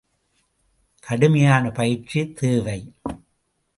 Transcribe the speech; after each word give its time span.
கடுமையான 1.07 1.71
பயிற்சி 1.71 2.33
தேவை. 2.33 2.79